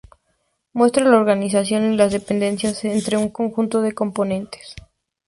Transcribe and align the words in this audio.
Muestra 0.73 1.05
la 1.05 1.19
organización 1.19 1.93
y 1.93 1.95
las 1.95 2.11
dependencias 2.11 2.83
entre 2.85 3.17
un 3.17 3.29
conjunto 3.29 3.83
de 3.83 3.93
componentes. 3.93 4.75